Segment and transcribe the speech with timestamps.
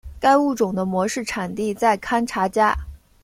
[0.19, 2.73] 该物种的模式产地在堪察加。